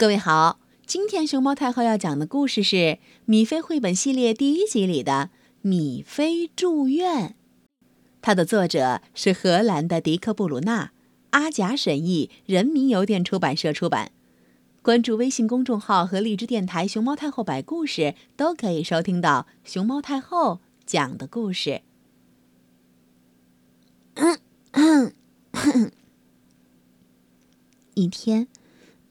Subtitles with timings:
[0.00, 2.76] 各位好，今天熊猫太后要讲的故事是
[3.26, 5.28] 《米菲绘本系列》第一集里的
[5.60, 7.28] 《米菲住院》，
[8.22, 10.92] 它的作者是荷兰的迪克·布鲁纳，
[11.32, 14.10] 阿甲审译，人民邮电出版社出版。
[14.80, 21.82] 关注微信公众号和荔枝电台“熊猫太后”摆故事，都可以收听到熊猫太后讲的故事。
[27.92, 28.48] 一天。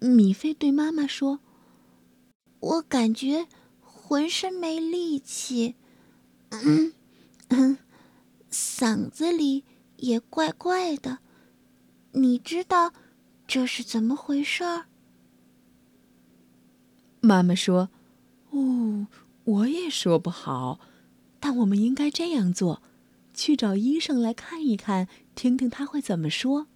[0.00, 1.40] 米菲对妈妈说
[2.60, 3.46] ：“我感觉
[3.80, 5.76] 浑身没力气，
[6.48, 6.94] 嗯
[7.48, 7.78] 嗯，
[8.50, 9.64] 嗓子里
[9.98, 11.18] 也怪怪的。
[12.12, 12.92] 你知道
[13.46, 14.64] 这是怎么回事？”
[17.20, 17.90] 妈妈说
[18.50, 19.06] ：“哦，
[19.44, 20.80] 我也说不好，
[21.38, 22.82] 但我们应该这样做：
[23.34, 26.68] 去找医生来看一看，听听他会怎么说。”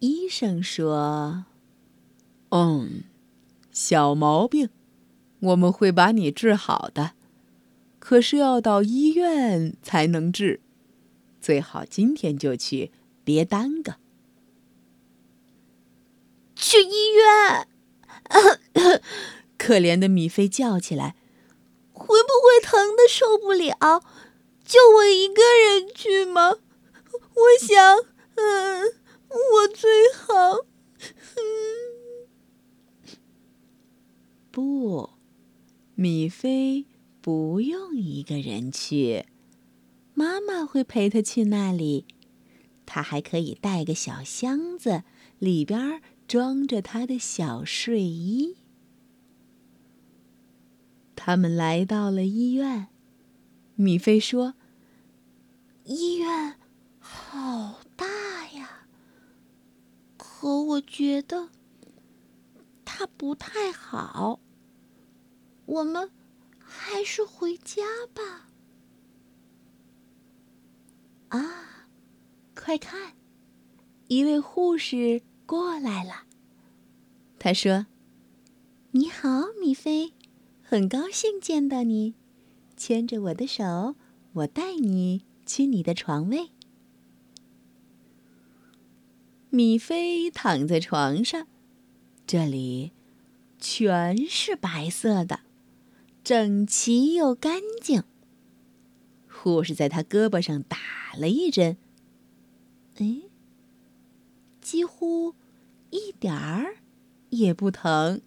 [0.00, 1.44] 医生说
[2.50, 3.04] ：“嗯，
[3.70, 4.70] 小毛病，
[5.40, 7.12] 我们会把你治好的。
[7.98, 10.60] 可是要到医院才能治，
[11.40, 12.90] 最好今天就去，
[13.24, 13.96] 别耽搁。”
[16.56, 17.68] 去医院！
[19.58, 21.14] 可怜的米菲叫起来
[21.92, 24.02] ：“会不会疼的受不了？
[24.64, 26.52] 就我一个人去吗？
[27.12, 27.98] 我想，
[28.36, 28.94] 嗯。”
[29.30, 30.66] 我最好，
[34.50, 35.10] 不，
[35.94, 36.86] 米菲
[37.20, 39.26] 不用一个人去，
[40.14, 42.06] 妈妈会陪她去那里。
[42.84, 45.04] 她还可以带个小箱子，
[45.38, 48.56] 里边装着她的小睡衣。
[51.14, 52.88] 他们来到了医院，
[53.76, 54.54] 米菲说
[55.84, 56.56] ：“医院
[56.98, 57.76] 好。”
[60.16, 61.50] 可我觉得
[62.86, 64.40] 他不太好，
[65.66, 66.10] 我们
[66.58, 67.82] 还是回家
[68.14, 68.48] 吧。
[71.28, 71.86] 啊，
[72.54, 73.12] 快看，
[74.08, 76.22] 一位护士过来了。
[77.38, 77.84] 他说
[78.92, 80.14] ：“你好，米菲，
[80.62, 82.14] 很高兴见到你。
[82.78, 83.96] 牵着我的手，
[84.32, 86.52] 我带你去你的床位。”
[89.52, 91.48] 米菲躺在床上，
[92.24, 92.92] 这里
[93.58, 95.40] 全是白色的，
[96.22, 98.04] 整齐又干净。
[99.28, 100.78] 护士在他胳膊上打
[101.18, 101.76] 了一针，
[102.98, 103.22] 哎，
[104.60, 105.34] 几乎
[105.90, 106.76] 一点儿
[107.30, 108.20] 也不疼。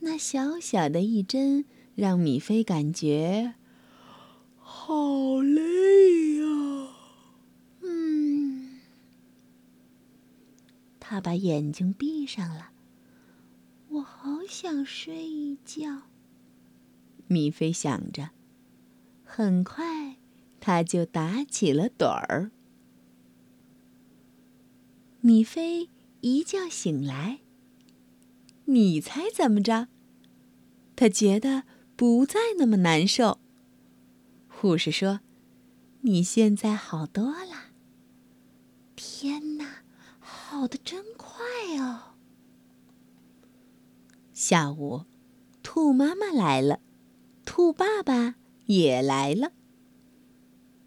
[0.00, 1.64] 那小小的一针
[1.94, 3.54] 让米菲感觉
[4.58, 6.44] 好累呀。
[11.14, 12.72] 他把眼睛闭上了，
[13.88, 16.08] 我好想睡一觉。
[17.28, 18.30] 米菲想着，
[19.22, 20.16] 很快
[20.58, 22.50] 他就打起了盹儿。
[25.20, 25.88] 米菲
[26.20, 27.38] 一觉醒来，
[28.64, 29.86] 你猜怎么着？
[30.96, 31.62] 他觉得
[31.94, 33.38] 不再那么难受。
[34.48, 35.20] 护士说
[36.02, 37.70] ：“你现在好多了。”
[38.96, 39.53] 天哪！
[40.54, 41.44] 跑得真快
[41.80, 42.14] 哦！
[44.32, 45.02] 下午，
[45.64, 46.78] 兔妈妈来了，
[47.44, 49.50] 兔爸爸也来了。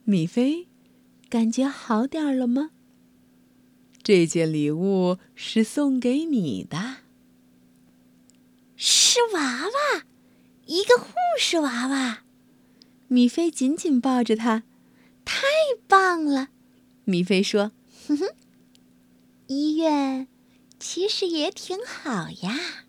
[0.05, 0.69] 米菲，
[1.27, 2.71] 感觉好点儿了吗？
[4.01, 6.99] 这件礼物是送给你的，
[8.77, 10.05] 是娃娃，
[10.65, 12.23] 一个护士娃娃。
[13.09, 14.63] 米菲紧紧抱着它，
[15.25, 15.43] 太
[15.89, 16.51] 棒了！
[17.03, 17.73] 米菲说
[18.07, 18.29] ：“哼哼。”
[19.47, 20.27] 医院
[20.79, 22.86] 其实也挺好呀。